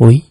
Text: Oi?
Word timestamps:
Oi? 0.00 0.24